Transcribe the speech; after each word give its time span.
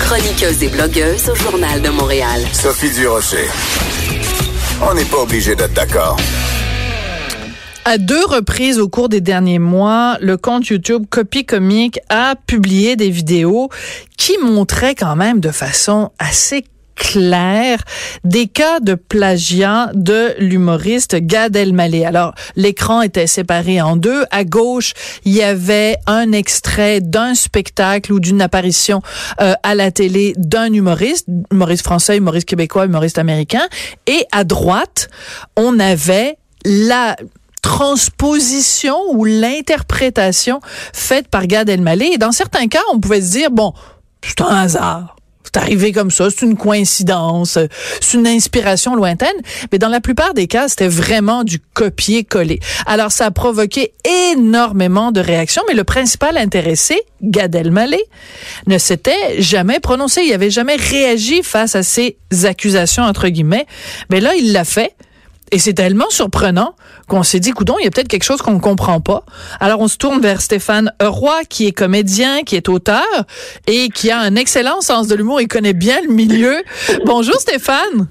Chroniqueuse 0.00 0.62
et 0.62 0.68
blogueuse 0.68 1.28
au 1.28 1.34
Journal 1.34 1.80
de 1.80 1.88
Montréal. 1.88 2.42
Sophie 2.52 2.90
Durocher. 2.90 3.48
On 4.80 4.94
n'est 4.94 5.04
pas 5.04 5.18
obligé 5.18 5.54
d'être 5.54 5.74
d'accord. 5.74 6.16
À 7.84 7.98
deux 7.98 8.24
reprises 8.24 8.78
au 8.78 8.88
cours 8.88 9.08
des 9.08 9.20
derniers 9.20 9.58
mois, 9.58 10.16
le 10.20 10.36
compte 10.36 10.68
YouTube 10.68 11.04
Copy 11.10 11.44
Comique 11.44 11.98
a 12.10 12.36
publié 12.46 12.94
des 12.94 13.10
vidéos 13.10 13.70
qui 14.16 14.38
montraient 14.38 14.94
quand 14.94 15.16
même 15.16 15.40
de 15.40 15.50
façon 15.50 16.10
assez 16.18 16.64
clair 16.94 17.78
des 18.24 18.46
cas 18.46 18.80
de 18.80 18.94
plagiat 18.94 19.90
de 19.94 20.34
l'humoriste 20.38 21.16
Gad 21.16 21.56
Elmaleh. 21.56 22.04
Alors, 22.04 22.34
l'écran 22.56 23.02
était 23.02 23.26
séparé 23.26 23.80
en 23.80 23.96
deux. 23.96 24.24
À 24.30 24.44
gauche, 24.44 24.94
il 25.24 25.32
y 25.32 25.42
avait 25.42 25.96
un 26.06 26.32
extrait 26.32 27.00
d'un 27.00 27.34
spectacle 27.34 28.12
ou 28.12 28.20
d'une 28.20 28.40
apparition 28.40 29.02
euh, 29.40 29.54
à 29.62 29.74
la 29.74 29.90
télé 29.90 30.34
d'un 30.36 30.72
humoriste, 30.72 31.26
humoriste 31.50 31.84
français, 31.84 32.16
humoriste 32.16 32.48
québécois, 32.48 32.86
humoriste 32.86 33.18
américain. 33.18 33.66
Et 34.06 34.26
à 34.32 34.44
droite, 34.44 35.08
on 35.56 35.78
avait 35.78 36.36
la 36.64 37.16
transposition 37.62 38.96
ou 39.10 39.24
l'interprétation 39.24 40.60
faite 40.92 41.28
par 41.28 41.46
Gad 41.46 41.68
Elmaleh. 41.68 42.12
Et 42.14 42.18
dans 42.18 42.32
certains 42.32 42.66
cas, 42.68 42.82
on 42.92 43.00
pouvait 43.00 43.22
se 43.22 43.30
dire, 43.30 43.50
bon, 43.50 43.72
c'est 44.24 44.40
un 44.40 44.62
hasard 44.62 45.16
c'est 45.54 45.60
arrivé 45.60 45.92
comme 45.92 46.10
ça, 46.10 46.28
c'est 46.30 46.46
une 46.46 46.56
coïncidence, 46.56 47.58
c'est 48.00 48.16
une 48.16 48.26
inspiration 48.26 48.94
lointaine. 48.94 49.36
Mais 49.70 49.78
dans 49.78 49.90
la 49.90 50.00
plupart 50.00 50.32
des 50.32 50.46
cas, 50.46 50.68
c'était 50.68 50.88
vraiment 50.88 51.44
du 51.44 51.58
copier-coller. 51.58 52.58
Alors, 52.86 53.12
ça 53.12 53.26
a 53.26 53.30
provoqué 53.30 53.92
énormément 54.32 55.12
de 55.12 55.20
réactions, 55.20 55.62
mais 55.68 55.74
le 55.74 55.84
principal 55.84 56.38
intéressé, 56.38 57.02
Gad 57.22 57.54
Elmaleh, 57.54 58.02
ne 58.66 58.78
s'était 58.78 59.42
jamais 59.42 59.78
prononcé. 59.78 60.22
Il 60.22 60.32
avait 60.32 60.50
jamais 60.50 60.76
réagi 60.76 61.42
face 61.42 61.76
à 61.76 61.82
ces 61.82 62.16
accusations, 62.44 63.02
entre 63.02 63.28
guillemets. 63.28 63.66
Mais 64.10 64.20
là, 64.20 64.34
il 64.34 64.52
l'a 64.52 64.64
fait. 64.64 64.94
Et 65.50 65.58
c'est 65.58 65.74
tellement 65.74 66.08
surprenant 66.08 66.74
qu'on 67.12 67.22
s'est 67.22 67.40
dit, 67.40 67.50
coudon, 67.50 67.76
il 67.78 67.84
y 67.84 67.86
a 67.86 67.90
peut-être 67.90 68.08
quelque 68.08 68.24
chose 68.24 68.40
qu'on 68.40 68.54
ne 68.54 68.60
comprend 68.60 69.02
pas. 69.02 69.24
Alors 69.60 69.80
on 69.80 69.88
se 69.88 69.98
tourne 69.98 70.22
vers 70.22 70.40
Stéphane 70.40 70.90
Roy, 70.98 71.44
qui 71.46 71.66
est 71.66 71.72
comédien, 71.72 72.42
qui 72.42 72.56
est 72.56 72.70
auteur 72.70 73.04
et 73.66 73.90
qui 73.90 74.10
a 74.10 74.18
un 74.18 74.34
excellent 74.34 74.80
sens 74.80 75.08
de 75.08 75.14
l'humour. 75.14 75.42
Il 75.42 75.46
connaît 75.46 75.74
bien 75.74 76.00
le 76.08 76.10
milieu. 76.10 76.62
Bonjour 77.04 77.38
Stéphane. 77.38 78.08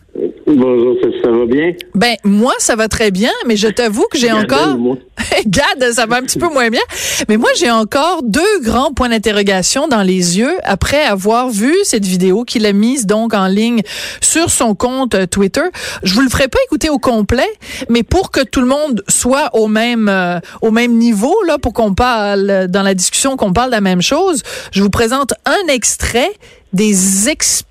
Bonjour, 0.54 0.98
ça, 1.24 1.30
va 1.30 1.46
bien? 1.46 1.74
Ben, 1.96 2.16
moi, 2.26 2.54
ça 2.60 2.76
va 2.76 2.90
très 2.90 3.10
bien, 3.10 3.32
mais 3.48 3.56
je 3.56 3.68
t'avoue 3.68 4.06
que 4.12 4.18
j'ai 4.18 4.32
encore... 4.32 4.78
Gad, 5.46 5.94
ça 5.94 6.06
va 6.06 6.18
un 6.18 6.24
petit 6.24 6.40
peu 6.40 6.50
moins 6.50 6.70
bien. 6.70 6.82
Mais 7.30 7.38
moi, 7.38 7.50
j'ai 7.56 7.72
encore 7.72 8.22
deux 8.24 8.60
grands 8.62 8.92
points 8.92 9.10
d'interrogation 9.10 9.88
dans 9.88 10.02
les 10.02 10.40
yeux 10.40 10.54
après 10.64 11.04
avoir 11.04 11.50
vu 11.50 11.74
cette 11.84 12.06
vidéo 12.06 12.44
qu'il 12.44 12.66
a 12.66 12.74
mise 12.74 13.06
donc 13.06 13.34
en 13.34 13.48
ligne 13.48 13.82
sur 14.20 14.50
son 14.50 14.76
compte 14.76 15.16
euh, 15.16 15.26
Twitter. 15.26 15.62
Je 16.04 16.14
vous 16.16 16.22
le 16.22 16.30
ferai 16.30 16.48
pas 16.48 16.60
écouter 16.66 16.90
au 16.90 17.00
complet, 17.00 17.50
mais 17.90 18.04
pour 18.04 18.32
que 18.32 18.42
tout 18.42 18.62
le 18.62 18.68
monde 18.68 19.04
soit 19.08 19.50
au 19.54 19.68
même, 19.68 20.10
euh, 20.10 20.40
au 20.62 20.72
même 20.72 20.98
niveau, 20.98 21.36
là, 21.48 21.60
pour 21.60 21.74
qu'on 21.74 21.94
parle, 21.94 22.68
dans 22.68 22.84
la 22.84 22.94
discussion, 22.94 23.38
qu'on 23.38 23.54
parle 23.54 23.70
de 23.70 23.76
la 23.76 23.82
même 23.82 24.02
chose, 24.02 24.44
je 24.72 24.84
vous 24.84 24.90
présente 24.90 25.34
un 25.46 25.72
extrait 25.72 26.32
des 26.74 27.30
explications, 27.30 27.71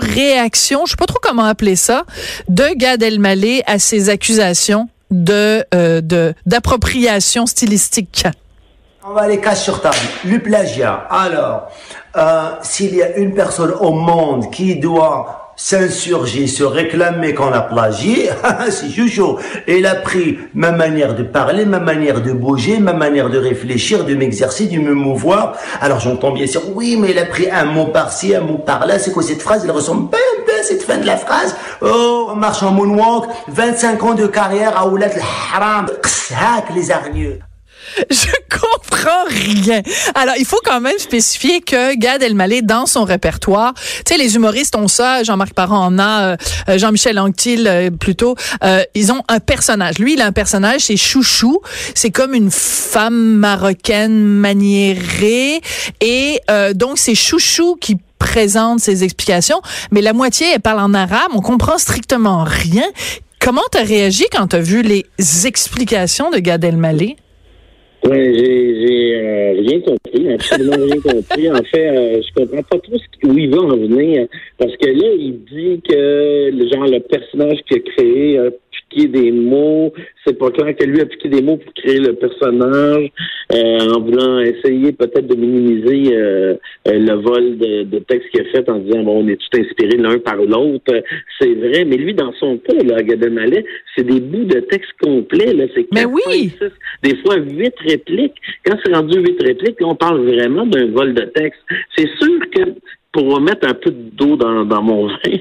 réactions, 0.00 0.86
je 0.86 0.90
sais 0.90 0.96
pas 0.96 1.06
trop 1.06 1.18
comment 1.22 1.44
appeler 1.44 1.76
ça, 1.76 2.04
de 2.48 2.74
Gad 2.74 3.02
Elmaleh 3.02 3.62
à 3.66 3.78
ses 3.78 4.08
accusations 4.08 4.88
de 5.10 5.64
euh, 5.74 6.00
d'appropriation 6.46 7.46
stylistique. 7.46 8.26
On 9.06 9.12
va 9.12 9.28
les 9.28 9.40
casser 9.40 9.64
sur 9.64 9.82
table. 9.82 9.96
Le 10.24 10.38
plagiat. 10.38 11.06
Alors, 11.10 11.68
euh, 12.16 12.50
s'il 12.62 12.94
y 12.94 13.02
a 13.02 13.16
une 13.16 13.34
personne 13.34 13.72
au 13.72 13.92
monde 13.92 14.50
qui 14.50 14.76
doit 14.76 15.43
s'insurger, 15.56 16.46
se 16.46 16.64
réclamer 16.64 17.34
qu'on 17.34 17.52
a 17.52 17.60
plagié, 17.60 18.30
c'est 18.70 18.88
Jojo. 18.88 19.38
Il 19.66 19.86
a 19.86 19.94
pris 19.94 20.38
ma 20.54 20.72
manière 20.72 21.14
de 21.14 21.22
parler, 21.22 21.64
ma 21.64 21.80
manière 21.80 22.22
de 22.22 22.32
bouger, 22.32 22.78
ma 22.78 22.92
manière 22.92 23.30
de 23.30 23.38
réfléchir, 23.38 24.04
de 24.04 24.14
m'exercer, 24.14 24.66
de 24.66 24.78
me 24.78 24.94
mouvoir. 24.94 25.56
Alors 25.80 26.00
j'entends 26.00 26.32
bien 26.32 26.46
sûr, 26.46 26.62
oui, 26.74 26.96
mais 26.98 27.10
il 27.10 27.18
a 27.18 27.26
pris 27.26 27.50
un 27.50 27.64
mot 27.64 27.86
par-ci, 27.86 28.34
un 28.34 28.40
mot 28.40 28.58
par-là. 28.58 28.98
C'est 28.98 29.12
quoi 29.12 29.22
cette 29.22 29.42
phrase? 29.42 29.62
Elle 29.64 29.70
ressemble 29.70 30.10
pas 30.10 30.18
un 30.18 30.44
peu 30.44 30.52
à 30.52 30.62
cette 30.62 30.82
fin 30.82 30.98
de 30.98 31.06
la 31.06 31.16
phrase? 31.16 31.56
Oh, 31.80 32.28
on 32.30 32.36
marche 32.36 32.62
en 32.62 32.72
moonwalk, 32.72 33.24
25 33.48 34.02
ans 34.02 34.14
de 34.14 34.26
carrière 34.26 34.76
à 34.76 34.88
Oulat 34.88 35.06
al-Haram. 35.06 35.86
les 36.74 36.90
hargneux. 36.90 37.38
Je 38.10 38.26
comprends 38.50 39.24
rien. 39.28 39.82
Alors, 40.14 40.34
il 40.38 40.44
faut 40.44 40.60
quand 40.64 40.80
même 40.80 40.98
spécifier 40.98 41.60
que 41.60 41.94
Gad 41.96 42.22
Elmaleh, 42.22 42.62
dans 42.62 42.86
son 42.86 43.04
répertoire, 43.04 43.74
tu 43.74 44.02
sais, 44.06 44.18
les 44.18 44.36
humoristes 44.36 44.76
ont 44.76 44.88
ça, 44.88 45.22
Jean-Marc 45.22 45.54
Parent 45.54 45.84
en 45.84 45.98
a, 45.98 46.22
euh, 46.22 46.36
euh, 46.68 46.78
Jean-Michel 46.78 47.18
Anctil 47.18 47.66
euh, 47.66 47.90
plutôt, 47.90 48.36
ils 48.94 49.12
ont 49.12 49.22
un 49.28 49.40
personnage. 49.40 49.98
Lui, 49.98 50.14
il 50.14 50.20
a 50.20 50.26
un 50.26 50.32
personnage, 50.32 50.82
c'est 50.82 50.96
Chouchou. 50.96 51.60
C'est 51.94 52.10
comme 52.10 52.34
une 52.34 52.50
femme 52.50 53.36
marocaine 53.36 54.22
maniérée. 54.22 55.60
Et 56.00 56.40
donc, 56.74 56.98
c'est 56.98 57.14
Chouchou 57.14 57.76
qui 57.80 57.96
présente 58.18 58.80
ses 58.80 59.04
explications, 59.04 59.60
mais 59.90 60.00
la 60.00 60.12
moitié, 60.12 60.46
elle 60.54 60.60
parle 60.60 60.80
en 60.80 60.94
arabe, 60.94 61.30
on 61.34 61.40
comprend 61.40 61.78
strictement 61.78 62.44
rien. 62.44 62.84
Comment 63.38 63.62
t'as 63.70 63.84
réagi 63.84 64.24
quand 64.32 64.48
t'as 64.48 64.60
vu 64.60 64.82
les 64.82 65.04
explications 65.46 66.30
de 66.30 66.38
Gad 66.38 66.64
Elmaleh? 66.64 67.16
Oui, 68.06 68.34
j'ai 68.34 69.14
euh, 69.16 69.52
rien 69.60 69.80
compris, 69.80 70.32
absolument 70.32 70.76
rien 70.76 71.00
compris. 71.00 71.50
En 71.50 71.62
fait, 71.64 71.88
euh, 71.88 72.20
je 72.22 72.34
comprends 72.34 72.62
pas 72.62 72.78
trop 72.78 72.98
ce, 72.98 73.26
où 73.26 73.38
il 73.38 73.50
va 73.50 73.62
en 73.62 73.76
venir. 73.76 74.26
Parce 74.58 74.76
que 74.76 74.86
là, 74.86 75.08
il 75.18 75.44
dit 75.44 75.80
que 75.88 76.50
genre 76.72 76.86
le 76.86 77.00
personnage 77.00 77.58
qu'il 77.66 77.78
a 77.78 77.80
créé 77.80 78.50
des 79.08 79.32
mots. 79.32 79.92
C'est 80.24 80.38
pas 80.38 80.50
clair 80.50 80.74
que 80.76 80.84
lui 80.84 81.00
a 81.00 81.06
piqué 81.06 81.28
des 81.28 81.42
mots 81.42 81.56
pour 81.56 81.72
créer 81.74 81.98
le 81.98 82.14
personnage, 82.14 83.10
euh, 83.52 83.78
en 83.94 84.00
voulant 84.00 84.40
essayer 84.40 84.92
peut-être 84.92 85.26
de 85.26 85.36
minimiser 85.36 86.16
euh, 86.16 86.54
le 86.86 87.14
vol 87.14 87.58
de, 87.58 87.82
de 87.82 87.98
texte 88.00 88.30
qu'il 88.30 88.40
a 88.40 88.44
fait 88.50 88.68
en 88.68 88.78
disant 88.78 89.02
bon, 89.02 89.24
on 89.24 89.28
est 89.28 89.36
tout 89.36 89.60
inspiré 89.60 89.96
l'un 89.96 90.18
par 90.18 90.36
l'autre. 90.36 91.02
C'est 91.38 91.54
vrai, 91.54 91.84
mais 91.84 91.96
lui, 91.96 92.14
dans 92.14 92.32
son 92.34 92.58
cas, 92.58 92.82
là, 92.82 93.02
Gad 93.02 93.24
c'est 93.96 94.04
des 94.04 94.20
bouts 94.20 94.44
de 94.44 94.60
texte 94.60 94.92
complets. 95.02 95.52
Là, 95.52 95.64
c'est 95.74 95.86
mais 95.92 96.04
oui. 96.04 96.52
des 97.02 97.16
fois 97.18 97.36
huit 97.36 97.74
répliques. 97.86 98.36
Quand 98.64 98.76
c'est 98.84 98.94
rendu 98.94 99.20
huit 99.20 99.40
répliques, 99.42 99.78
on 99.82 99.94
parle 99.94 100.24
vraiment 100.24 100.66
d'un 100.66 100.86
vol 100.86 101.14
de 101.14 101.24
texte. 101.34 101.60
C'est 101.96 102.08
sûr 102.20 102.38
que 102.50 102.74
pour 103.14 103.40
mettre 103.40 103.66
un 103.68 103.74
peu 103.74 103.90
d'eau 103.92 104.36
dans, 104.36 104.64
dans 104.64 104.82
mon 104.82 105.06
vin, 105.24 105.38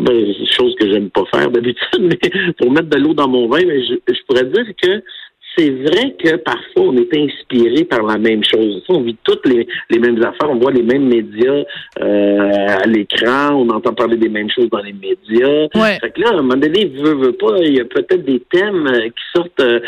ben, 0.00 0.34
chose 0.56 0.74
que 0.78 0.90
j'aime 0.90 1.10
pas 1.10 1.24
faire 1.34 1.50
d'habitude, 1.50 1.82
mais 2.00 2.52
pour 2.56 2.70
mettre 2.70 2.88
de 2.88 2.96
l'eau 2.96 3.12
dans 3.12 3.28
mon 3.28 3.48
vin, 3.48 3.60
ben, 3.60 3.82
je, 3.82 4.14
je 4.14 4.20
pourrais 4.26 4.44
dire 4.44 4.66
que 4.80 5.02
c'est 5.56 5.70
vrai 5.70 6.14
que 6.22 6.36
parfois 6.36 6.84
on 6.84 6.96
est 6.96 7.16
inspiré 7.16 7.84
par 7.84 8.02
la 8.04 8.16
même 8.16 8.44
chose. 8.44 8.82
On 8.88 9.00
vit 9.00 9.16
toutes 9.24 9.44
les, 9.46 9.66
les 9.90 9.98
mêmes 9.98 10.22
affaires, 10.22 10.50
on 10.50 10.58
voit 10.58 10.70
les 10.70 10.82
mêmes 10.82 11.08
médias 11.08 11.64
euh, 12.00 12.66
à 12.68 12.86
l'écran, 12.86 13.54
on 13.54 13.68
entend 13.70 13.92
parler 13.92 14.16
des 14.16 14.28
mêmes 14.28 14.50
choses 14.50 14.70
dans 14.70 14.82
les 14.82 14.92
médias. 14.92 15.66
Ouais. 15.74 15.98
Fait 16.00 16.10
que 16.10 16.20
là, 16.20 16.28
à 16.28 16.34
un 16.34 16.42
moment 16.42 16.54
donné, 16.54 16.86
veut, 16.86 17.14
veut 17.14 17.32
pas, 17.32 17.58
il 17.62 17.74
y 17.74 17.80
a 17.80 17.84
peut-être 17.84 18.24
des 18.24 18.40
thèmes 18.52 18.86
euh, 18.86 19.08
qui 19.08 19.24
sortent 19.34 19.60
euh, 19.60 19.80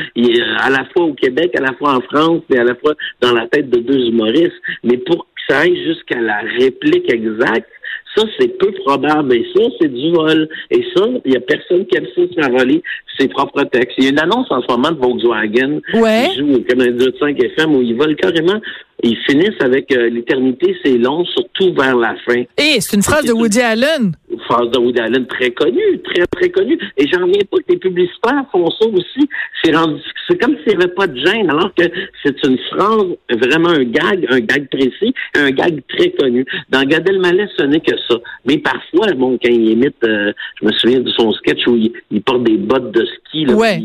à 0.58 0.70
la 0.70 0.84
fois 0.86 1.04
au 1.04 1.14
Québec, 1.14 1.52
à 1.56 1.60
la 1.60 1.72
fois 1.74 1.94
en 1.97 2.00
France, 2.00 2.42
et 2.50 2.58
à 2.58 2.64
la 2.64 2.74
fois 2.74 2.94
dans 3.20 3.32
la 3.32 3.47
tête 3.47 3.70
de 3.70 3.78
deux 3.78 4.08
humoristes. 4.08 4.60
Mais 4.82 4.97
pour 4.97 5.28
ça 5.50 5.60
aille 5.60 5.76
jusqu'à 5.84 6.20
la 6.20 6.40
réplique 6.58 7.12
exacte, 7.12 7.68
ça, 8.16 8.24
c'est 8.38 8.58
peu 8.58 8.72
probable. 8.72 9.34
Et 9.34 9.46
ça, 9.54 9.62
c'est 9.80 9.92
du 9.92 10.10
vol. 10.10 10.48
Et 10.70 10.84
ça, 10.96 11.06
il 11.24 11.32
y 11.32 11.36
a 11.36 11.40
personne 11.40 11.86
qui 11.86 11.96
aime 11.96 12.06
ça 12.14 12.22
se 12.22 12.50
voler 12.50 12.82
ses 13.18 13.28
propres 13.28 13.62
textes. 13.64 13.94
Il 13.98 14.04
y 14.04 14.06
a 14.08 14.10
une 14.10 14.18
annonce 14.18 14.50
en 14.50 14.60
ce 14.62 14.66
moment 14.68 14.90
de 14.90 14.98
Volkswagen 14.98 15.80
ouais. 15.94 16.28
qui 16.30 16.38
joue 16.38 16.54
au 16.54 16.58
98.5 16.58 17.44
FM 17.52 17.76
où 17.76 17.82
ils 17.82 17.96
volent 17.96 18.14
carrément 18.14 18.60
ils 19.02 19.16
finissent 19.28 19.60
avec 19.60 19.90
euh, 19.92 20.08
l'éternité, 20.10 20.76
c'est 20.84 20.98
long, 20.98 21.24
surtout 21.24 21.72
vers 21.74 21.97
la 21.97 22.14
fin. 22.26 22.42
Et 22.58 22.80
c'est 22.80 22.97
une 22.97 23.02
phrase 23.02 23.24
de 23.24 23.32
Woody 23.32 23.60
Allen. 23.60 24.12
Une 24.30 24.41
phrase 24.41 24.70
de 24.70 24.78
Woody 24.78 25.00
Allen 25.00 25.26
très 25.26 25.50
connue, 25.50 26.00
très, 26.04 26.26
très 26.26 26.50
connue. 26.50 26.78
Et 26.97 27.06
j'en 27.08 27.20
reviens 27.22 27.42
pas 27.50 27.58
que 27.58 27.64
les 27.70 27.78
publicitaires 27.78 28.44
font 28.52 28.70
ça 28.70 28.86
aussi. 28.86 29.28
C'est 29.62 29.72
c'est 30.28 30.38
comme 30.38 30.56
s'il 30.58 30.78
n'y 30.78 30.84
avait 30.84 30.94
pas 30.94 31.06
de 31.06 31.16
gêne, 31.16 31.50
alors 31.50 31.72
que 31.74 31.84
c'est 32.22 32.36
une 32.47 32.58
phrase, 32.70 33.06
vraiment 33.30 33.70
un 33.70 33.84
gag, 33.84 34.26
un 34.30 34.41
gag 34.41 34.68
précis, 34.68 35.12
un 35.34 35.50
gag 35.50 35.82
très 35.88 36.10
connu. 36.10 36.44
Dans 36.68 36.82
Gad 36.82 37.08
Elmaleh, 37.08 37.46
ce 37.56 37.64
n'est 37.64 37.80
que 37.80 37.96
ça. 38.08 38.16
Mais 38.44 38.58
parfois, 38.58 39.12
bon, 39.16 39.38
quand 39.42 39.50
il 39.50 39.70
imite, 39.70 39.96
euh, 40.04 40.32
je 40.60 40.66
me 40.66 40.72
souviens 40.72 41.00
de 41.00 41.10
son 41.10 41.32
sketch 41.32 41.66
où 41.66 41.76
il, 41.76 42.22
porte 42.22 42.44
des 42.44 42.58
bottes 42.58 42.92
de 42.92 43.04
ski, 43.04 43.46
là, 43.46 43.54
ouais. 43.54 43.80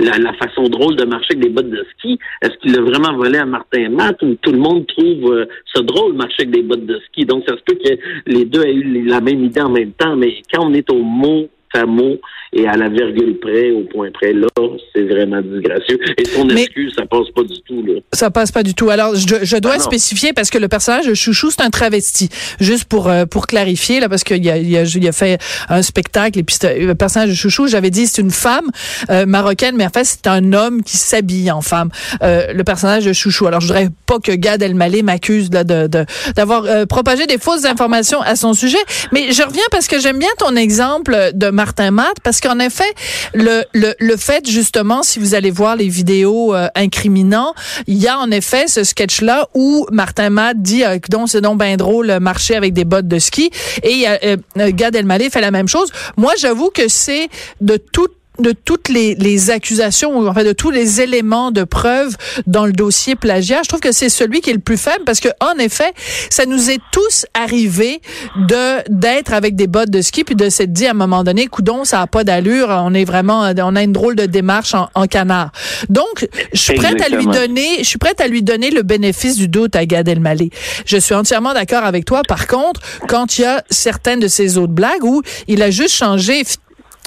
la, 0.00 0.18
la, 0.18 0.32
façon 0.34 0.64
drôle 0.64 0.96
de 0.96 1.04
marcher 1.04 1.34
avec 1.34 1.44
des 1.44 1.50
bottes 1.50 1.70
de 1.70 1.86
ski, 1.96 2.18
est-ce 2.42 2.56
qu'il 2.58 2.72
l'a 2.72 2.80
vraiment 2.80 3.14
volé 3.16 3.38
à 3.38 3.44
Martin 3.44 3.90
Matt 3.90 4.22
tout 4.36 4.52
le 4.52 4.58
monde 4.58 4.86
trouve 4.86 5.32
euh, 5.32 5.46
ça 5.74 5.82
drôle 5.82 6.14
marcher 6.14 6.42
avec 6.42 6.50
des 6.50 6.62
bottes 6.62 6.86
de 6.86 6.98
ski. 7.06 7.24
Donc 7.24 7.44
ça 7.48 7.56
se 7.56 7.62
peut 7.62 7.78
que 7.82 7.98
les 8.26 8.44
deux 8.44 8.62
aient 8.62 8.74
eu 8.74 9.04
la 9.04 9.20
même 9.20 9.44
idée 9.44 9.60
en 9.60 9.70
même 9.70 9.92
temps, 9.92 10.16
mais 10.16 10.42
quand 10.52 10.66
on 10.66 10.74
est 10.74 10.90
au 10.90 11.02
mot 11.02 11.48
à 11.72 11.86
mot, 11.86 12.18
et 12.52 12.66
à 12.66 12.76
la 12.76 12.88
virgule 12.88 13.38
près, 13.38 13.70
au 13.70 13.82
point 13.82 14.10
près. 14.12 14.32
Là, 14.32 14.48
c'est 14.94 15.04
vraiment 15.04 15.40
disgracieux. 15.40 15.98
Et 16.18 16.24
son 16.24 16.48
excuse, 16.48 16.94
ça 16.96 17.06
passe 17.06 17.30
pas 17.34 17.42
du 17.42 17.60
tout. 17.62 17.84
Là. 17.86 18.00
Ça 18.12 18.30
passe 18.30 18.50
pas 18.50 18.62
du 18.62 18.74
tout. 18.74 18.90
Alors, 18.90 19.14
je, 19.14 19.56
dois 19.58 19.74
ah 19.76 19.78
spécifier 19.78 20.32
parce 20.32 20.50
que 20.50 20.58
le 20.58 20.68
personnage 20.68 21.06
de 21.06 21.14
Chouchou, 21.14 21.50
c'est 21.50 21.62
un 21.62 21.70
travesti. 21.70 22.28
Juste 22.58 22.84
pour 22.84 23.08
euh, 23.08 23.24
pour 23.24 23.46
clarifier 23.46 24.00
là, 24.00 24.08
parce 24.08 24.24
qu'il 24.24 24.48
a, 24.48 24.56
il 24.56 24.76
a, 24.76 24.82
il 24.82 25.08
a 25.08 25.12
fait 25.12 25.38
un 25.68 25.82
spectacle 25.82 26.38
et 26.38 26.42
puis 26.42 26.56
le 26.62 26.94
personnage 26.94 27.30
de 27.30 27.34
Chouchou, 27.34 27.68
j'avais 27.68 27.90
dit 27.90 28.06
c'est 28.06 28.20
une 28.20 28.30
femme 28.30 28.70
euh, 29.10 29.26
marocaine, 29.26 29.76
mais 29.76 29.86
en 29.86 29.90
fait 29.90 30.04
c'est 30.04 30.26
un 30.26 30.52
homme 30.52 30.82
qui 30.82 30.96
s'habille 30.96 31.50
en 31.50 31.60
femme. 31.60 31.90
Euh, 32.22 32.52
le 32.52 32.64
personnage 32.64 33.04
de 33.04 33.12
Chouchou. 33.12 33.46
Alors, 33.46 33.60
je 33.60 33.68
voudrais 33.68 33.88
pas 34.06 34.18
que 34.18 34.32
Gad 34.32 34.62
Elmaleh 34.62 35.02
m'accuse 35.02 35.50
là 35.52 35.62
de 35.62 35.88
d'avoir 36.34 36.64
propagé 36.88 37.26
des 37.26 37.38
fausses 37.38 37.64
informations 37.64 38.20
à 38.22 38.34
son 38.34 38.54
sujet, 38.54 38.78
mais 39.12 39.32
je 39.32 39.42
reviens 39.42 39.62
parce 39.70 39.86
que 39.86 40.00
j'aime 40.00 40.18
bien 40.18 40.28
ton 40.38 40.56
exemple 40.56 41.30
de 41.34 41.50
Martin 41.50 41.90
Matt 41.90 42.16
parce 42.22 42.39
qu'en 42.40 42.58
effet 42.58 42.92
le, 43.34 43.64
le 43.72 43.94
le 43.98 44.16
fait 44.16 44.48
justement 44.48 45.02
si 45.02 45.18
vous 45.18 45.34
allez 45.34 45.50
voir 45.50 45.76
les 45.76 45.88
vidéos 45.88 46.54
incriminants, 46.74 47.54
il 47.86 47.98
y 47.98 48.08
a 48.08 48.18
en 48.18 48.30
effet 48.30 48.66
ce 48.66 48.84
sketch-là 48.84 49.48
où 49.54 49.86
Martin 49.90 50.30
Matt 50.30 50.60
dit 50.60 50.84
euh, 50.84 50.98
c'est 51.26 51.40
donc 51.40 51.58
bien 51.58 51.76
drôle 51.76 52.18
marcher 52.20 52.56
avec 52.56 52.72
des 52.72 52.84
bottes 52.84 53.08
de 53.08 53.18
ski 53.18 53.50
et 53.82 54.08
euh, 54.08 54.36
euh, 54.58 54.70
Gad 54.72 54.94
Elmaleh 54.94 55.30
fait 55.30 55.40
la 55.40 55.50
même 55.50 55.68
chose. 55.68 55.90
Moi, 56.16 56.32
j'avoue 56.38 56.70
que 56.70 56.88
c'est 56.88 57.28
de 57.60 57.76
toute 57.76 58.19
de 58.40 58.52
toutes 58.52 58.88
les, 58.88 59.14
les 59.14 59.50
accusations, 59.50 60.18
ou 60.18 60.26
en 60.26 60.34
fait 60.34 60.44
de 60.44 60.52
tous 60.52 60.70
les 60.70 61.00
éléments 61.00 61.50
de 61.50 61.64
preuve 61.64 62.16
dans 62.46 62.66
le 62.66 62.72
dossier 62.72 63.16
plagiat, 63.16 63.60
je 63.62 63.68
trouve 63.68 63.80
que 63.80 63.92
c'est 63.92 64.08
celui 64.08 64.40
qui 64.40 64.50
est 64.50 64.54
le 64.54 64.60
plus 64.60 64.76
faible 64.76 65.04
parce 65.04 65.20
que 65.20 65.28
en 65.40 65.58
effet, 65.58 65.92
ça 66.30 66.46
nous 66.46 66.70
est 66.70 66.80
tous 66.92 67.26
arrivé 67.34 68.00
de 68.48 68.80
d'être 68.90 69.32
avec 69.32 69.56
des 69.56 69.66
bottes 69.66 69.90
de 69.90 70.02
ski 70.02 70.24
puis 70.24 70.34
de 70.34 70.48
s'être 70.48 70.72
dit 70.72 70.86
à 70.86 70.90
un 70.90 70.94
moment 70.94 71.24
donné, 71.24 71.46
coudon, 71.46 71.84
ça 71.84 72.00
a 72.00 72.06
pas 72.06 72.24
d'allure, 72.24 72.68
on 72.70 72.94
est 72.94 73.04
vraiment, 73.04 73.52
on 73.56 73.76
a 73.76 73.82
une 73.82 73.92
drôle 73.92 74.16
de 74.16 74.26
démarche 74.26 74.74
en, 74.74 74.88
en 74.94 75.06
canard. 75.06 75.52
Donc, 75.88 76.28
je 76.52 76.60
suis 76.60 76.74
prête 76.74 77.00
à 77.00 77.08
lui 77.08 77.26
donner, 77.26 77.78
je 77.78 77.84
suis 77.84 77.98
prête 77.98 78.20
à 78.20 78.28
lui 78.28 78.42
donner 78.42 78.70
le 78.70 78.82
bénéfice 78.82 79.36
du 79.36 79.48
doute 79.48 79.76
à 79.76 79.86
Gad 79.86 80.08
Elmaleh. 80.08 80.50
Je 80.86 80.96
suis 80.96 81.14
entièrement 81.14 81.54
d'accord 81.54 81.84
avec 81.84 82.04
toi. 82.04 82.22
Par 82.26 82.46
contre, 82.46 82.80
quand 83.08 83.38
il 83.38 83.42
y 83.42 83.44
a 83.44 83.62
certaines 83.70 84.20
de 84.20 84.28
ces 84.28 84.58
autres 84.58 84.72
blagues 84.72 85.04
où 85.04 85.22
il 85.48 85.62
a 85.62 85.70
juste 85.70 85.94
changé 85.94 86.42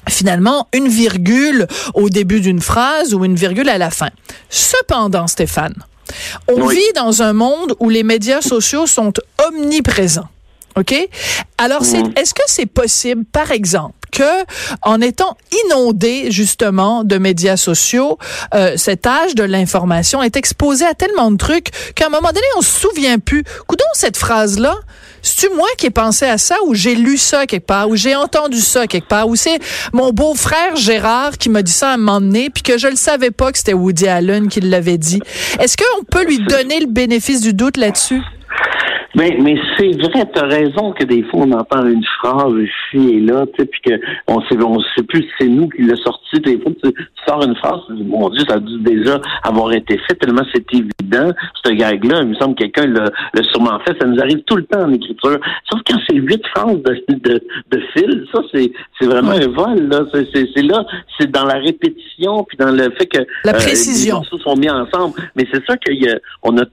finalement 0.10 0.68
une 0.74 0.88
virgule 0.88 1.68
au 1.94 2.10
début 2.10 2.42
d'une 2.42 2.62
phrase 2.62 3.14
ou 3.14 3.26
une 3.26 3.36
virgule 3.36 3.70
à 3.70 3.78
la 3.78 3.90
fin. 3.90 4.10
Cependant, 4.50 5.28
Stéphane, 5.28 5.76
on 6.48 6.68
vit 6.68 6.94
dans 6.96 7.22
un 7.22 7.34
monde 7.34 7.76
où 7.80 7.90
les 7.90 8.04
médias 8.04 8.42
sociaux 8.42 8.88
sont 8.88 9.14
omniprésents. 9.48 10.30
OK? 10.76 10.96
Alors, 11.58 11.86
c'est, 11.86 12.02
mhm. 12.02 12.14
est-ce 12.16 12.34
que 12.34 12.42
c'est 12.48 12.66
possible, 12.66 13.26
par 13.26 13.52
exemple, 13.52 13.96
que 14.12 14.44
en 14.82 15.02
étant 15.02 15.38
inondé 15.66 16.32
justement 16.32 17.04
de 17.04 17.18
médias 17.18 17.58
sociaux, 17.58 18.18
euh, 18.54 18.76
cet 18.78 19.06
âge 19.06 19.36
de 19.36 19.44
l'information 19.44 20.22
est 20.24 20.36
exposé 20.36 20.86
à 20.86 20.94
tellement 20.94 21.32
de 21.32 21.38
trucs 21.38 21.70
qu'à 21.96 22.08
un 22.08 22.10
moment 22.10 22.30
donné, 22.30 22.46
on 22.58 22.62
se 22.62 22.80
souvient 22.80 23.20
plus? 23.20 23.44
Coudon, 23.68 23.86
cette 23.94 24.18
phrase-là, 24.18 24.76
c'est-tu 25.24 25.56
moi 25.56 25.68
qui 25.78 25.88
ai 25.88 25.90
pensé 25.90 26.26
à 26.26 26.38
ça 26.38 26.56
ou 26.66 26.76
j'ai 26.76 26.96
lu 26.96 27.18
ça 27.18 27.48
quelque 27.48 27.66
part 27.66 27.90
ou 27.90 27.96
j'ai 27.96 28.16
entendu 28.16 28.60
ça 28.60 28.86
quelque 28.86 29.08
part 29.08 29.28
ou 29.28 29.36
c'est 29.36 29.60
mon 29.94 30.12
beau-frère 30.12 30.76
Gérard 30.76 31.38
qui 31.38 31.50
m'a 31.50 31.64
dit 31.64 31.72
ça 31.72 31.92
à 31.92 31.94
un 31.94 31.98
moment 31.98 32.22
donné 32.22 32.50
puis 32.50 32.62
que 32.62 32.78
je 32.78 32.88
le 32.88 32.96
savais 32.96 33.32
pas 33.32 33.52
que 33.52 33.58
c'était 33.58 33.74
Woody 33.74 34.08
Allen 34.08 34.50
qui 34.50 34.60
l'avait 34.60 34.98
dit? 34.98 35.22
Est-ce 35.60 35.78
qu'on 35.78 36.04
peut 36.04 36.26
lui 36.26 36.40
donner 36.46 36.80
le 36.80 36.88
bénéfice 36.88 37.42
du 37.42 37.54
doute 37.54 37.78
là-dessus? 37.78 38.22
Mais, 39.16 39.38
mais 39.42 39.56
c'est 39.78 39.92
vrai, 40.02 40.26
tu 40.34 40.40
as 40.40 40.46
raison 40.46 40.92
que 40.92 41.04
des 41.04 41.24
fois 41.24 41.42
on 41.42 41.52
entend 41.52 41.86
une 41.86 42.04
phrase 42.20 42.54
ici 42.54 43.16
et 43.16 43.20
là, 43.20 43.46
tu 43.46 43.64
sais, 43.64 43.66
puis 43.66 43.82
qu'on 44.28 44.42
sait, 44.42 44.58
on 44.62 44.80
sait 44.96 45.04
plus 45.04 45.22
si 45.22 45.30
c'est 45.40 45.48
nous 45.48 45.70
qui 45.70 45.84
l'a 45.84 45.96
sorti. 45.98 46.40
Des 46.40 46.60
fois, 46.60 46.72
tu, 46.84 46.92
sors 47.28 47.44
une 47.44 47.56
phrase, 47.58 47.80
tu 47.88 47.96
dis, 47.96 48.04
mon 48.04 48.30
Dieu, 48.30 48.44
ça 48.48 48.56
a 48.56 48.60
dû 48.60 48.80
déjà 48.80 49.22
avoir 49.44 49.72
été 49.74 50.00
fait, 50.08 50.16
tellement 50.16 50.42
c'est 50.54 50.66
évident. 50.74 51.32
Ce 51.64 51.72
gag-là, 51.72 52.22
il 52.22 52.30
me 52.30 52.36
semble 52.36 52.56
que 52.56 52.64
quelqu'un 52.64 52.88
l'a, 52.88 53.44
sûrement 53.52 53.80
fait. 53.86 53.96
Ça 54.02 54.08
nous 54.08 54.20
arrive 54.20 54.42
tout 54.46 54.56
le 54.56 54.66
temps 54.66 54.82
en 54.82 54.94
écriture. 54.94 55.38
Sauf 55.70 55.82
quand 55.88 56.00
c'est 56.08 56.16
huit 56.16 56.42
phrases 56.56 56.82
de, 56.82 57.04
de, 57.10 57.42
de 57.72 57.82
fil, 57.94 58.26
ça, 58.34 58.42
c'est, 58.52 58.72
vraiment 59.06 59.32
un 59.32 59.48
vol, 59.48 59.90
là. 59.90 60.06
C'est, 60.12 60.62
là, 60.64 60.86
c'est 61.20 61.30
dans 61.30 61.46
la 61.46 61.56
répétition, 61.56 62.44
puis 62.46 62.58
dans 62.58 62.72
le 62.72 62.90
fait 62.98 63.06
que 63.06 63.20
la 63.44 63.54
précision. 63.54 64.16
Euh, 64.16 64.20
les 64.22 64.30
morceaux 64.32 64.50
sont 64.50 64.56
mis 64.56 64.70
ensemble. 64.70 65.14
Mais 65.36 65.46
c'est 65.54 65.64
ça 65.68 65.76
qu'on 65.78 66.58
a 66.58 66.62
on, 66.62 66.66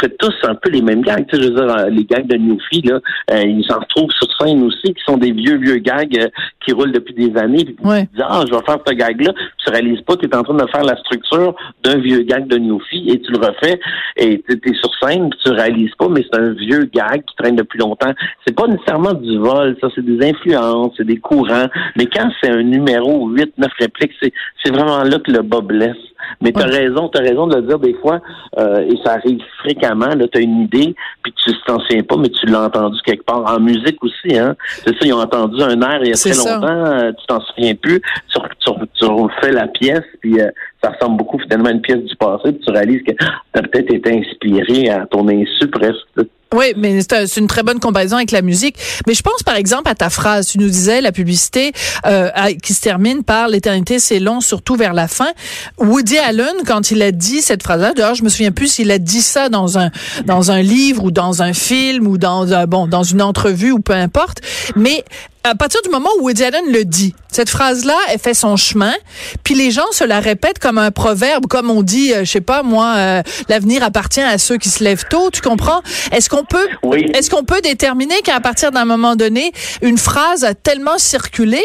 fait 0.00 0.16
tous 0.18 0.34
un 0.44 0.54
peu 0.54 0.70
les 0.70 0.82
mêmes 0.82 1.02
gags. 1.02 1.26
Tu 1.26 1.36
sais, 1.36 1.42
je 1.42 1.48
veux 1.48 1.54
dire, 1.54 1.76
euh, 1.76 1.88
les 1.88 2.04
gags 2.04 2.26
de 2.26 2.36
Newfie, 2.36 2.82
là, 2.82 3.00
euh, 3.30 3.42
ils 3.42 3.64
s'en 3.64 3.78
retrouvent 3.78 4.10
sur 4.10 4.28
scène 4.40 4.62
aussi, 4.64 4.94
qui 4.94 5.02
sont 5.06 5.16
des 5.16 5.32
vieux, 5.32 5.56
vieux 5.58 5.76
gags 5.76 6.16
euh, 6.18 6.28
qui 6.64 6.72
roulent 6.72 6.92
depuis 6.92 7.14
des 7.14 7.36
années. 7.38 7.64
Puis 7.64 7.76
tu 7.76 7.82
dis, 7.82 8.22
ah, 8.22 8.42
je 8.46 8.54
vais 8.54 8.62
faire 8.64 8.78
ce 8.86 8.94
gag-là. 8.94 9.32
Tu 9.64 9.70
réalises 9.70 10.00
pas, 10.02 10.16
tu 10.16 10.26
es 10.26 10.36
en 10.36 10.42
train 10.42 10.54
de 10.54 10.66
faire 10.70 10.84
la 10.84 10.96
structure 10.96 11.54
d'un 11.82 11.98
vieux 11.98 12.22
gag 12.22 12.46
de 12.46 12.58
Newfie 12.58 13.10
et 13.10 13.20
tu 13.20 13.32
le 13.32 13.38
refais 13.38 13.80
et 14.16 14.42
tu 14.48 14.54
es 14.54 14.74
sur 14.74 14.90
scène, 15.02 15.30
puis 15.30 15.38
tu 15.44 15.50
réalises 15.50 15.94
pas, 15.98 16.08
mais 16.08 16.24
c'est 16.30 16.38
un 16.38 16.52
vieux 16.52 16.88
gag 16.92 17.24
qui 17.24 17.36
traîne 17.36 17.56
depuis 17.56 17.78
longtemps. 17.78 18.12
C'est 18.46 18.54
pas 18.54 18.66
nécessairement 18.66 19.14
du 19.14 19.38
vol, 19.38 19.76
ça, 19.80 19.88
c'est 19.94 20.04
des 20.04 20.26
influences, 20.26 20.92
c'est 20.96 21.06
des 21.06 21.18
courants. 21.18 21.66
Mais 21.96 22.06
quand 22.06 22.30
c'est 22.42 22.50
un 22.50 22.62
numéro 22.62 23.28
8, 23.28 23.54
9 23.58 23.70
répliques, 23.78 24.12
c'est 24.20 24.70
vraiment 24.70 25.02
là 25.02 25.18
que 25.18 25.30
le 25.30 25.42
bas 25.42 25.60
blesse. 25.60 25.96
Mais 26.40 26.52
tu 26.52 26.62
as 26.62 26.66
raison, 26.66 27.08
tu 27.08 27.18
as 27.18 27.22
raison 27.22 27.46
de 27.46 27.56
le 27.56 27.62
dire 27.62 27.78
des 27.78 27.94
fois, 27.94 28.20
euh, 28.58 28.86
et 28.88 28.96
ça 29.04 29.14
arrive 29.14 29.40
fréquemment, 29.58 30.08
là, 30.08 30.26
tu 30.28 30.38
as 30.38 30.40
une 30.40 30.62
idée, 30.62 30.94
puis 31.22 31.32
tu 31.32 31.52
t'en 31.66 31.80
souviens 31.80 32.02
pas, 32.02 32.16
mais 32.16 32.28
tu 32.28 32.46
l'as 32.46 32.62
entendu 32.62 32.98
quelque 33.04 33.24
part. 33.24 33.44
En 33.44 33.60
musique 33.60 34.02
aussi, 34.02 34.36
hein. 34.36 34.54
C'est 34.84 34.90
ça, 34.90 35.06
ils 35.06 35.12
ont 35.12 35.20
entendu 35.20 35.62
un 35.62 35.80
air 35.80 36.00
il 36.02 36.08
y 36.08 36.12
a 36.12 36.14
très 36.14 36.34
longtemps, 36.34 36.84
euh, 36.86 37.12
tu 37.12 37.26
t'en 37.26 37.40
souviens 37.40 37.74
plus, 37.74 38.00
tu, 38.28 38.40
tu, 38.98 39.04
refais 39.04 39.52
la 39.52 39.68
pièce, 39.68 40.04
puis 40.20 40.40
euh, 40.40 40.50
ça 40.82 40.90
ressemble 40.90 41.16
beaucoup 41.18 41.38
finalement 41.38 41.68
à 41.68 41.72
une 41.72 41.80
pièce 41.80 42.02
du 42.02 42.16
passé, 42.16 42.52
puis 42.52 42.60
tu 42.66 42.72
réalises 42.72 43.02
que 43.02 43.12
tu 43.12 43.24
as 43.54 43.62
peut-être 43.62 43.92
été 43.92 44.18
inspiré 44.18 44.90
à 44.90 45.06
ton 45.06 45.28
insu 45.28 45.68
presque. 45.70 46.28
Oui, 46.54 46.66
mais 46.76 47.00
c'est 47.02 47.36
une 47.36 47.48
très 47.48 47.64
bonne 47.64 47.80
comparaison 47.80 48.16
avec 48.16 48.30
la 48.30 48.40
musique. 48.40 48.76
Mais 49.08 49.14
je 49.14 49.22
pense 49.22 49.42
par 49.42 49.56
exemple 49.56 49.90
à 49.90 49.96
ta 49.96 50.08
phrase. 50.08 50.46
Tu 50.46 50.58
nous 50.58 50.68
disais 50.68 51.00
la 51.00 51.10
publicité 51.10 51.72
euh, 52.06 52.30
qui 52.62 52.74
se 52.74 52.80
termine 52.80 53.24
par 53.24 53.48
l'éternité, 53.48 53.98
c'est 53.98 54.20
long, 54.20 54.40
surtout 54.40 54.76
vers 54.76 54.94
la 54.94 55.08
fin. 55.08 55.32
Woody 55.78 56.16
Allen, 56.16 56.54
quand 56.64 56.92
il 56.92 57.02
a 57.02 57.10
dit 57.10 57.42
cette 57.42 57.64
phrase-là, 57.64 57.92
d'ailleurs, 57.92 58.14
je 58.14 58.22
me 58.22 58.28
souviens 58.28 58.52
plus 58.52 58.68
s'il 58.68 58.92
a 58.92 58.98
dit 58.98 59.20
ça 59.20 59.48
dans 59.48 59.78
un 59.78 59.90
dans 60.26 60.52
un 60.52 60.62
livre 60.62 61.02
ou 61.02 61.10
dans 61.10 61.42
un 61.42 61.52
film 61.52 62.06
ou 62.06 62.18
dans 62.18 62.52
un, 62.52 62.66
bon 62.66 62.86
dans 62.86 63.02
une 63.02 63.22
entrevue 63.22 63.72
ou 63.72 63.80
peu 63.80 63.92
importe. 63.92 64.40
Mais 64.76 65.04
à 65.44 65.54
partir 65.54 65.82
du 65.82 65.90
moment 65.90 66.08
où 66.18 66.24
Woody 66.24 66.42
Allen 66.42 66.64
le 66.72 66.84
dit, 66.84 67.14
cette 67.30 67.50
phrase-là, 67.50 67.96
elle 68.10 68.18
fait 68.18 68.32
son 68.32 68.56
chemin, 68.56 68.94
puis 69.42 69.54
les 69.54 69.70
gens 69.70 69.90
se 69.92 70.04
la 70.04 70.20
répètent 70.20 70.58
comme 70.58 70.78
un 70.78 70.90
proverbe, 70.90 71.46
comme 71.46 71.68
on 71.68 71.82
dit, 71.82 72.14
euh, 72.14 72.20
je 72.20 72.30
sais 72.30 72.40
pas 72.40 72.62
moi, 72.62 72.94
euh, 72.96 73.22
l'avenir 73.50 73.82
appartient 73.82 74.22
à 74.22 74.38
ceux 74.38 74.56
qui 74.56 74.70
se 74.70 74.82
lèvent 74.82 75.04
tôt, 75.10 75.28
tu 75.30 75.42
comprends? 75.42 75.82
Est-ce 76.12 76.30
qu'on 76.30 76.44
peut, 76.44 76.66
est-ce 77.14 77.28
qu'on 77.28 77.44
peut 77.44 77.60
déterminer 77.62 78.14
qu'à 78.24 78.40
partir 78.40 78.70
d'un 78.70 78.86
moment 78.86 79.16
donné, 79.16 79.52
une 79.82 79.98
phrase 79.98 80.44
a 80.44 80.54
tellement 80.54 80.96
circulé 80.96 81.60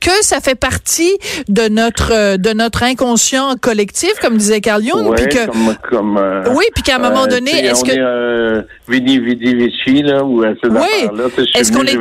que 0.00 0.10
ça 0.20 0.40
fait 0.40 0.54
partie 0.54 1.16
de 1.48 1.68
notre 1.68 2.12
euh, 2.12 2.36
de 2.36 2.50
notre 2.52 2.82
inconscient 2.82 3.54
collectif, 3.56 4.12
comme 4.20 4.36
disait 4.36 4.60
Carl 4.60 4.82
Jung, 4.82 5.14
puis 5.16 5.26
que, 5.26 5.46
comme, 5.88 6.20
oui, 6.54 6.64
puis 6.74 6.82
qu'à 6.82 6.96
un 6.96 6.98
moment 6.98 7.26
donné, 7.26 7.64
est-ce 7.64 7.84
que 7.84 7.92
est, 7.92 8.66
Vini 8.88 9.18
Vidi 9.20 9.54
Vici 9.54 10.02
là 10.02 10.22
ou 10.22 10.42
ces 10.42 10.68
oui. 10.68 11.08
là 11.16 11.24
est-ce 11.54 11.72
qu'on 11.72 11.84
est 11.84 11.96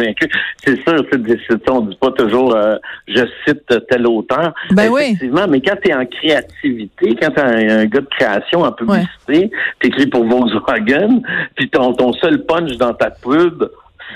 c'est 1.28 1.66
ça, 1.66 1.74
on 1.74 1.82
dit 1.82 1.98
pas 2.00 2.12
toujours 2.12 2.56
euh, 2.56 2.76
je 3.08 3.24
cite 3.46 3.88
tel 3.90 4.08
auteur. 4.08 4.54
Ben 4.72 4.92
Effectivement, 4.92 5.48
mais 5.48 5.62
quand 5.62 5.76
tu 5.84 5.90
es 5.90 5.94
en 5.94 6.06
créativité, 6.06 7.16
quand 7.22 7.32
tu 7.32 7.40
es 7.40 7.72
un, 7.72 7.86
gars 7.86 8.02
de 8.02 8.08
création 8.18 8.62
en 8.62 8.72
publicité, 8.72 9.52
tu 9.80 9.88
écris 9.88 10.08
pour 10.08 10.26
Volkswagen, 10.26 11.22
puis 11.56 11.70
ton, 11.70 11.94
ton 11.94 12.14
seul 12.14 12.46
punch 12.46 12.72
dans 12.78 12.94
ta 12.94 13.10
pub, 13.10 13.64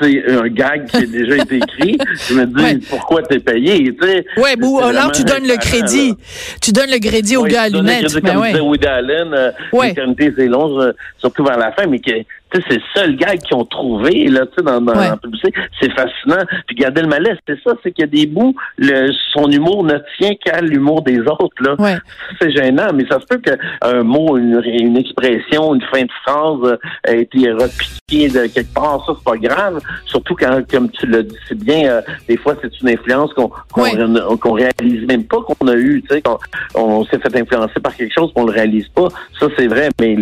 c'est 0.01 0.29
un 0.29 0.47
gag 0.47 0.88
qui 0.88 0.97
a 0.97 1.05
déjà 1.05 1.38
été 1.38 1.57
écrit. 1.57 1.97
Je 2.29 2.33
me 2.33 2.45
dis, 2.45 2.85
pourquoi 2.89 3.21
t'es 3.24 3.39
payé, 3.39 3.95
tu 3.95 4.07
sais? 4.07 4.25
Ouais, 4.38 4.55
bon, 4.55 4.79
alors 4.79 5.12
tu 5.12 5.24
donnes 5.24 5.47
le 5.47 5.57
crédit. 5.57 6.15
Tu 6.62 6.71
donnes 6.71 6.91
le 6.91 7.00
crédit 7.00 7.38
au 7.38 7.43
gars 7.43 7.63
à 7.63 7.69
lunettes. 7.69 8.13
Ben 8.21 8.33
comme 8.33 8.45
disait 8.45 8.59
Woody 8.59 8.88
Allen, 8.88 9.33
euh, 9.33 9.51
l'éternité, 9.81 10.33
c'est 10.35 10.47
long, 10.47 10.81
euh, 10.81 10.91
surtout 11.17 11.43
vers 11.43 11.57
la 11.57 11.71
fin, 11.71 11.85
mais 11.88 12.00
que, 12.00 12.12
c'est 12.54 12.75
le 12.75 12.82
seul 12.94 13.16
gag 13.16 13.40
qu'ils 13.40 13.58
ont 13.58 13.66
trouvé 13.66 14.28
là, 14.28 14.46
dans, 14.64 14.82
dans 14.82 14.94
la 14.94 15.18
publicité. 15.18 15.54
C'est 15.80 15.92
fascinant. 15.92 16.44
Puis 16.68 16.75
Gad 16.75 16.98
Elmaleh, 16.98 17.36
c'est 17.48 17.60
ça, 17.64 17.74
c'est 17.84 17.92
qu'il 17.92 18.04
y 18.04 18.08
a 18.08 18.08
des 18.08 18.28
bouts, 18.28 18.56
le, 18.78 19.12
son 19.34 19.50
humour 19.50 19.84
ne 19.84 19.96
tient 20.18 20.36
qu'à 20.36 20.62
l'humour 20.62 21.02
des 21.02 21.20
autres. 21.20 21.56
Là. 21.60 22.00
C'est 22.40 22.52
gênant, 22.52 22.88
mais 22.94 23.06
ça 23.10 23.20
se 23.20 23.25
peut 23.25 23.40
qu'un 23.40 24.04
mot, 24.04 24.38
une, 24.38 24.62
une 24.66 24.98
expression, 24.98 25.75
une 25.75 25.82
fin 25.82 26.04
de 26.04 26.12
phrase 26.24 26.60
euh, 26.64 26.78
ait 27.12 27.22
été 27.22 27.52
repiqué 27.52 27.96
pied 28.08 28.30
de 28.30 28.48
quelque 28.48 28.74
part, 28.74 29.04
ça, 29.06 29.14
c'est 29.18 29.24
pas 29.24 29.38
grave. 29.38 29.80
Surtout 30.06 30.36
quand, 30.36 30.62
comme 30.70 30.90
tu 30.92 31.08
l'as 31.08 31.24
dit, 31.24 31.36
c'est 31.48 31.58
bien, 31.58 31.90
euh, 31.90 32.02
des 32.28 32.38
fois, 32.38 32.56
c'est 32.62 32.80
une 32.82 32.90
influence 32.90 33.34
qu'on 33.34 33.50
qu'on 33.72 33.84
Oui. 33.84 34.40
qu'on 34.40 34.54
réalise 34.54 35.08
même 35.08 35.24
pas 35.24 35.38
qu'on 35.42 35.68
a 35.68 35.75
eu, 35.75 36.02
tu 36.04 36.16
sais, 36.16 36.22
qu'on 36.22 36.38
on 36.75 37.06
s'est 37.06 37.20
fait 37.20 37.36
influencer 37.36 37.80
par 37.82 37.96
quelque 37.96 38.14
chose 38.14 38.32
qu'on 38.34 38.46
le 38.46 38.52
réalise 38.52 38.88
pas. 38.90 39.08
Ça, 39.40 39.48
c'est 39.58 39.68
vrai, 39.68 39.90
mais 40.00 40.18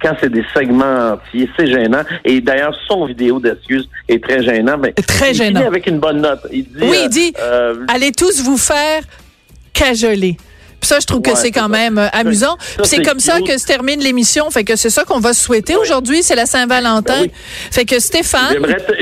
quand 0.00 0.14
c'est 0.20 0.30
des 0.30 0.44
segments 0.54 1.12
entiers, 1.14 1.48
c'est 1.58 1.63
gênant. 1.66 2.02
Et 2.24 2.40
d'ailleurs, 2.40 2.74
son 2.88 3.06
vidéo 3.06 3.38
d'excuses 3.40 3.88
est 4.08 4.22
très 4.22 4.42
gênant. 4.42 4.76
Mais 4.78 4.92
Très 4.92 5.30
il 5.30 5.34
gênant. 5.34 5.60
finit 5.60 5.66
avec 5.68 5.86
une 5.86 5.98
bonne 5.98 6.20
note. 6.20 6.40
Il 6.52 6.64
dit, 6.64 6.70
Oui, 6.80 6.96
euh, 6.96 7.02
il 7.04 7.08
dit 7.08 7.32
euh, 7.40 7.86
allez 7.88 8.12
tous 8.12 8.42
vous 8.42 8.56
faire 8.58 9.02
cajoler. 9.72 10.36
Puis 10.80 10.88
ça, 10.88 11.00
je 11.00 11.06
trouve 11.06 11.22
que 11.22 11.30
Ouais, 11.30 11.36
c'est 11.36 11.42
c'est 11.46 11.50
quand 11.52 11.62
ça. 11.62 11.68
même 11.68 11.96
euh, 11.98 12.08
amusant. 12.12 12.56
c'est 12.82 13.02
comme 13.02 13.18
ça 13.20 13.40
que 13.40 13.56
se 13.56 13.64
termine 13.66 14.00
l'émission. 14.00 14.50
Fait 14.50 14.64
que 14.64 14.76
c'est 14.76 14.90
ça 14.90 15.04
qu'on 15.04 15.18
va 15.20 15.32
souhaiter 15.32 15.76
aujourd'hui. 15.76 16.22
C'est 16.22 16.34
la 16.34 16.46
Saint-Valentin. 16.46 17.20
Ben 17.20 17.22
oui. 17.22 17.30
Fait 17.70 17.84
que 17.86 17.98
Stéphane. 17.98 18.56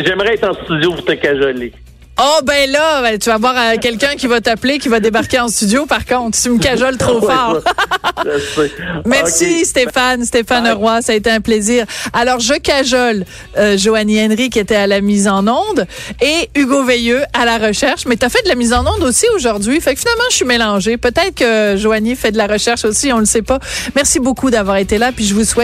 J'aimerais 0.04 0.34
être 0.34 0.48
en 0.48 0.64
studio 0.64 0.92
pour 0.92 1.04
te 1.04 1.12
cajoler. 1.12 1.72
Oh 2.20 2.40
ben 2.44 2.70
là, 2.70 3.00
ben, 3.02 3.18
tu 3.18 3.30
vas 3.30 3.36
avoir 3.36 3.54
euh, 3.56 3.76
quelqu'un 3.80 4.14
qui 4.16 4.26
va 4.26 4.40
t'appeler, 4.40 4.78
qui 4.78 4.88
va 4.88 5.00
débarquer 5.00 5.40
en 5.40 5.48
studio. 5.48 5.86
Par 5.86 6.04
contre, 6.04 6.38
tu 6.40 6.50
me 6.50 6.58
cajoles 6.58 6.98
trop 6.98 7.20
Ouais, 7.26 7.32
fort. 7.34 7.60
je 8.24 8.38
sais. 8.62 8.70
Merci. 9.06 9.64
Stéphane, 9.64 10.24
Stéphane 10.24 10.64
Bye. 10.64 10.72
Roy, 10.72 11.02
ça 11.02 11.12
a 11.12 11.14
été 11.16 11.30
un 11.30 11.40
plaisir. 11.40 11.86
Alors 12.12 12.38
je 12.38 12.54
cajole 12.54 13.24
euh, 13.56 13.78
Joanie 13.78 14.22
Henry 14.24 14.50
qui 14.50 14.58
était 14.58 14.76
à 14.76 14.86
la 14.86 15.00
mise 15.00 15.26
en 15.26 15.46
onde 15.48 15.86
et 16.20 16.50
Hugo 16.54 16.84
Veilleux 16.84 17.22
à 17.32 17.46
la 17.46 17.56
recherche. 17.58 18.04
Mais 18.06 18.16
tu 18.16 18.26
as 18.26 18.28
fait 18.28 18.42
de 18.44 18.48
la 18.48 18.56
mise 18.56 18.74
en 18.74 18.84
onde 18.86 19.02
aussi 19.02 19.26
aujourd'hui, 19.34 19.80
fait 19.80 19.94
que 19.94 20.00
finalement 20.00 20.24
je 20.30 20.36
suis 20.36 20.44
mélangée. 20.44 20.98
Peut-être 20.98 21.34
que 21.34 21.76
Joanie 21.78 22.14
fait 22.14 22.30
de 22.30 22.38
la 22.38 22.46
recherche 22.46 22.84
aussi, 22.84 23.10
on 23.12 23.18
le 23.18 23.24
sait 23.26 23.42
pas. 23.42 23.58
Merci 23.96 24.20
beaucoup 24.20 24.50
d'avoir 24.50 24.76
été 24.76 24.98
là, 24.98 25.12
puis 25.12 25.24
je 25.24 25.34
vous 25.34 25.44
souhaite 25.44 25.60